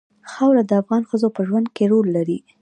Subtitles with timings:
[0.31, 2.37] خاوره د افغان ښځو په ژوند کې رول لري.